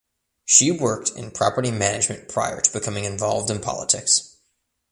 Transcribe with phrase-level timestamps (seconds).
[0.45, 4.35] She worked in property management prior to becoming involved in politics.